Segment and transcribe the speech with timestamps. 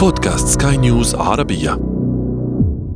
[0.00, 1.70] بودكاست سكاي نيوز عربية.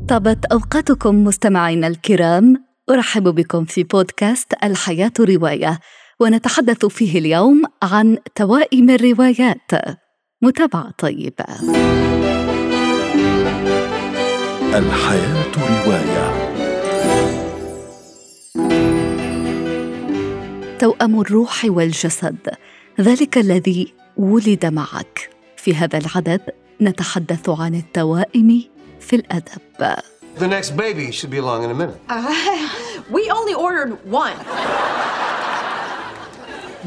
[0.08, 5.78] طابت أوقاتكم مستمعينا الكرام أرحب بكم في بودكاست الحياة رواية
[6.20, 9.70] ونتحدث فيه اليوم عن توائم الروايات.
[10.42, 11.44] متابعة طيبة
[14.74, 15.52] الحياة
[15.86, 16.54] رواية.
[20.78, 22.48] توأم الروح والجسد
[23.00, 25.34] ذلك الذي ولد معك.
[25.64, 26.40] في هذا العدد
[26.80, 28.62] نتحدث عن التوائم
[29.00, 29.60] في الأدب
[30.38, 31.98] The next baby should be along in a minute.
[33.10, 34.36] we only ordered one.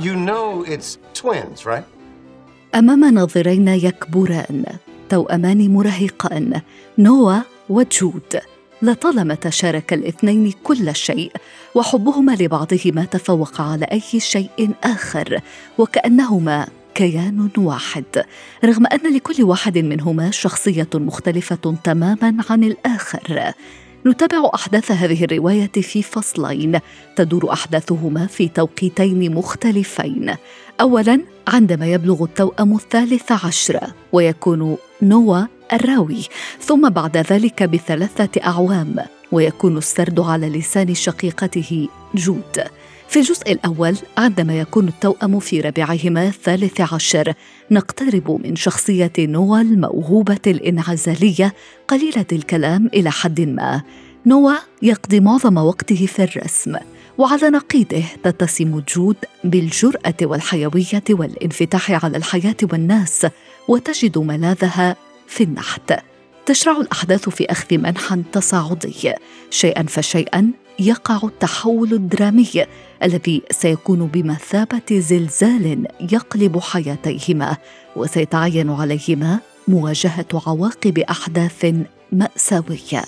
[0.06, 1.86] You know it's twins, right?
[2.76, 4.64] أمام ناظرين يكبران
[5.10, 6.62] توأمان مراهقان
[6.98, 7.36] نوا
[7.70, 8.40] وجود
[8.82, 11.32] لطالما تشارك الاثنين كل شيء
[11.76, 15.40] وحبهما لبعضهما تفوق على أي شيء آخر
[15.78, 18.26] وكأنهما كيان واحد
[18.66, 23.52] رغم أن لكل واحد منهما شخصية مختلفة تماما عن الآخر.
[24.06, 26.80] نتابع أحداث هذه الرواية في فصلين
[27.16, 30.36] تدور أحداثهما في توقيتين مختلفين.
[30.82, 33.80] اولا عندما يبلغ التوأم الثالث عشر
[34.12, 35.42] ويكون نوا
[35.74, 36.22] الراوي
[36.60, 39.17] ثم بعد ذلك بثلاثة أعوام.
[39.32, 42.64] ويكون السرد على لسان شقيقته جود.
[43.08, 47.34] في الجزء الأول عندما يكون التوأم في ربيعهما الثالث عشر
[47.72, 51.54] نقترب من شخصية نوا الموهوبة الإنعزالية
[51.88, 53.82] قليلة الكلام إلى حد ما.
[54.26, 56.76] نوا يقضي معظم وقته في الرسم
[57.18, 63.28] وعلى نقيضه تتسم جود بالجرأة والحيوية والانفتاح على الحياة والناس
[63.68, 64.96] وتجد ملاذها
[65.28, 66.07] في النحت.
[66.48, 69.14] تشرع الأحداث في أخذ منحى تصاعدي.
[69.50, 72.50] شيئا فشيئا يقع التحول الدرامي
[73.04, 77.58] الذي سيكون بمثابة زلزال يقلب حياتيهما
[77.96, 81.76] وسيتعين عليهما مواجهة عواقب أحداث
[82.12, 83.04] مأساوية.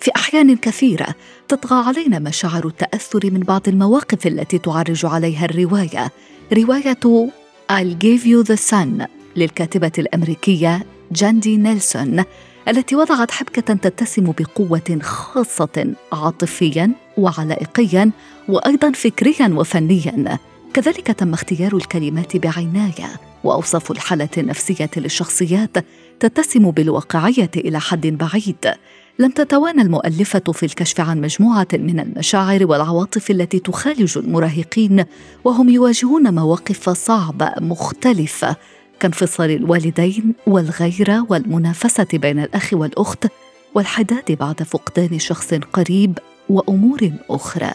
[0.00, 1.14] في أحيان كثيرة
[1.48, 6.12] تطغى علينا مشاعر التأثر من بعض المواقف التي تعرج عليها الرواية.
[6.52, 7.30] رواية
[7.72, 9.06] I'll give you the sun
[9.36, 12.24] للكاتبة الأمريكية جاندي نيلسون
[12.68, 18.10] التي وضعت حبكة تتسم بقوة خاصة عاطفيا وعلائقيا
[18.48, 20.38] وأيضا فكريا وفنيا.
[20.74, 25.76] كذلك تم اختيار الكلمات بعناية وأوصاف الحالة النفسية للشخصيات
[26.20, 28.74] تتسم بالواقعية إلى حد بعيد.
[29.18, 35.04] لم تتوانى المؤلفة في الكشف عن مجموعة من المشاعر والعواطف التي تخالج المراهقين
[35.44, 38.56] وهم يواجهون مواقف صعبة مختلفة.
[39.02, 43.26] كانفصال الوالدين والغيره والمنافسة بين الأخ والأخت
[43.74, 46.18] والحداد بعد فقدان شخص قريب
[46.48, 47.72] وأمور أخرى.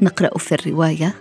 [0.00, 1.14] نقرأ في الرواية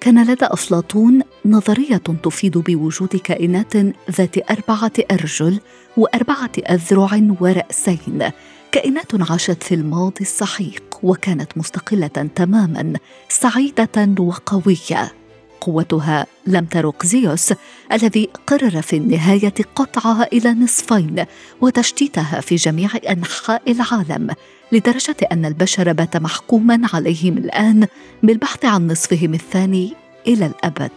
[0.00, 3.76] كان لدى أفلاطون نظرية تفيد بوجود كائنات
[4.10, 5.60] ذات أربعة أرجل
[5.96, 8.30] وأربعة أذرع ورأسين.
[8.72, 12.92] كائنات عاشت في الماضي السحيق وكانت مستقلة تماما
[13.28, 15.17] سعيدة وقوية.
[15.60, 16.26] قوتها.
[16.46, 17.52] لم ترق زيوس
[17.92, 21.24] الذي قرر في النهاية قطعها إلى نصفين
[21.60, 24.30] وتشتيتها في جميع أنحاء العالم
[24.72, 27.86] لدرجة أن البشر بات محكوما عليهم الآن
[28.22, 29.92] بالبحث عن نصفهم الثاني
[30.26, 30.90] إلى الأبد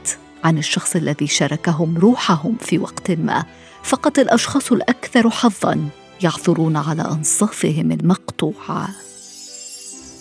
[0.44, 3.46] عن الشخص الذي شاركهم روحهم في وقت ما.
[3.84, 5.90] فقط الأشخاص الأكثر حظا
[6.24, 8.90] يعثرون على أنصافهم المقطوعة.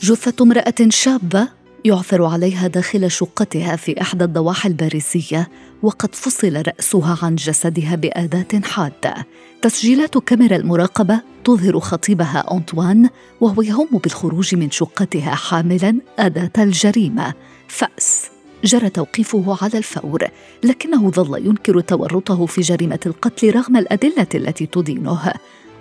[0.03, 1.49] جثة امرأة شابة
[1.85, 5.49] يعثر عليها داخل شقتها في إحدى الضواحي الباريسية
[5.83, 9.27] وقد فصل رأسها عن جسدها بأداة حادة.
[9.63, 13.09] تسجيلات كاميرا المراقبة تظهر خطيبها أنطوان
[13.41, 17.35] وهو يهم بالخروج من شقتها حاملا أداة الجريمة.
[17.69, 18.31] فأس.
[18.65, 20.29] جرى توقيفه على الفور
[20.65, 25.33] لكنه ظل ينكر تورطه في جريمة القتل رغم الأدلة التي تدينه.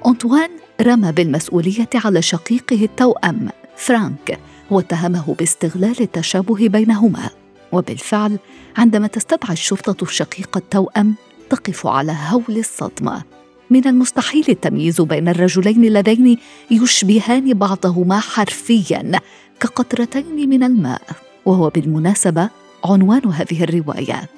[0.05, 0.49] أنطوان
[0.81, 3.49] رمى بالمسؤولية على شقيقه التوأم.
[3.79, 4.39] فرانك
[4.71, 7.29] واتهمه باستغلال التشابه بينهما.
[7.71, 8.39] وبالفعل
[8.77, 11.15] عندما تستدعي الشرطة الشقيق التوأم
[11.49, 13.23] تقف على هول الصدمة.
[13.69, 16.37] من المستحيل التمييز بين الرجلين اللذين
[16.71, 19.19] يشبهان بعضهما حرفيا
[19.59, 21.01] كقطرتين من الماء.
[21.45, 22.49] وهو بالمناسبة
[22.85, 24.29] عنوان هذه الرواية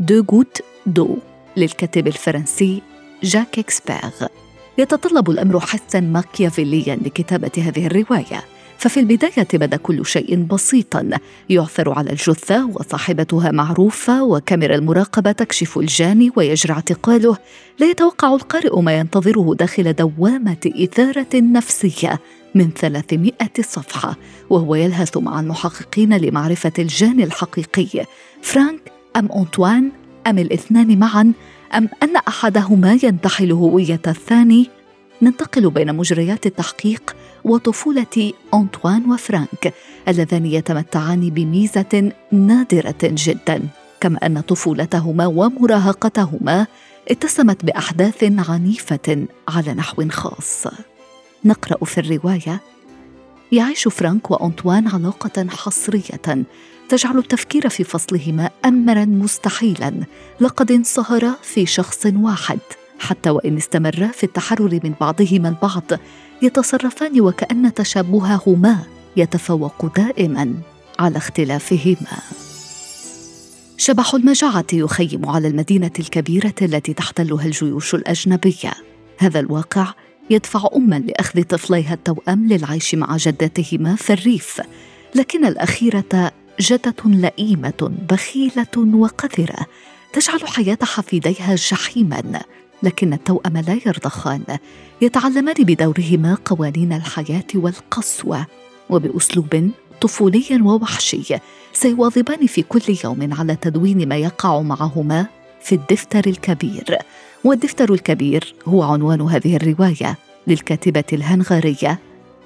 [0.00, 1.16] Deux gouttes d'eau
[1.56, 2.82] للكاتب الفرنسي
[3.22, 4.26] جاك إكسبيغ.
[4.78, 8.57] يتطلب الأمر حثا ماكيافيليا لكتابة هذه الرواية.
[8.78, 11.10] ففي البداية بدا كل شيء بسيطا.
[11.48, 17.36] يعثر على الجثة وصاحبتها معروفة وكاميرا المراقبة تكشف الجاني ويجرى اعتقاله.
[17.78, 22.20] لا يتوقع القارئ ما ينتظره داخل دوامة إثارة نفسية
[22.54, 24.16] من 300 صفحة.
[24.50, 28.04] وهو يلهث مع المحققين لمعرفة الجاني الحقيقي.
[28.42, 29.90] فرانك أم أنطوان
[30.26, 31.32] أم الاثنان معا
[31.74, 34.70] أم أن أحدهما ينتحل هوية الثاني؟
[35.22, 37.16] ننتقل بين مجريات التحقيق.
[37.44, 39.74] وطفولة أنطوان وفرانك
[40.08, 43.62] اللذان يتمتعان بميزة نادرة جدا.
[44.00, 46.66] كما أن طفولتهما ومراهقتهما
[47.10, 50.66] اتسمت بأحداث عنيفة على نحو خاص.
[51.44, 52.60] نقرأ في الرواية
[53.52, 56.44] يعيش فرانك وأنطوان علاقة حصرية
[56.88, 59.94] تجعل التفكير في فصلهما أمرا مستحيلا
[60.40, 62.58] لقد انصهرا في شخص واحد.
[62.98, 66.00] حتى وإن استمرا في التحرر من بعضهما البعض
[66.42, 68.78] يتصرفان وكأن تشابههما
[69.16, 70.54] يتفوق دائما
[70.98, 72.18] على اختلافهما.
[73.76, 78.72] شبح المجاعة يخيم على المدينة الكبيرة التي تحتلها الجيوش الأجنبية.
[79.18, 79.94] هذا الواقع
[80.30, 84.60] يدفع أما لأخذ طفليها التوأم للعيش مع جدتهما في الريف.
[85.14, 89.66] لكن الأخيرة جدة لئيمة بخيلة وقذرة
[90.12, 92.42] تجعل حياة حفيديها جحيما.
[92.82, 94.42] لكن التوأم لا يرضخان
[95.00, 98.46] يتعلمان بدورهما قوانين الحياة والقسوة
[98.90, 99.70] وبأسلوب
[100.00, 101.36] طفولي ووحشي
[101.72, 105.26] سيواظبان في كل يوم على تدوين ما يقع معهما
[105.60, 106.98] في الدفتر الكبير.
[107.44, 111.98] والدفتر الكبير هو عنوان هذه الرواية للكاتبة الهنغارية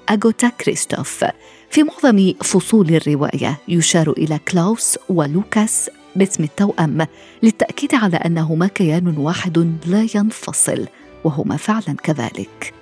[0.09, 1.25] أغوتا كريستوف.
[1.69, 7.07] في معظم فصول الرواية يشار إلى كلاوس ولوكاس باسم التوأم
[7.43, 10.87] للتأكيد على أنهما كيان واحد لا ينفصل
[11.23, 12.73] وهما فعلا كذلك.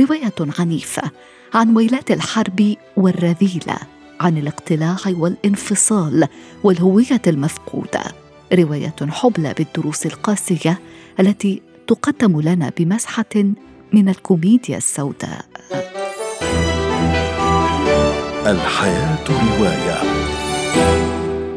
[0.00, 1.10] رواية عنيفة
[1.54, 3.76] عن ويلات الحرب والرذيلة
[4.20, 6.28] عن الاقتلاع والانفصال
[6.64, 8.02] والهوية المفقودة.
[8.52, 10.78] رواية حبلى بالدروس القاسية
[11.20, 13.34] التي تقدم لنا بمسحة
[13.92, 15.44] من الكوميديا السوداء.
[18.46, 20.00] الحياة رواية.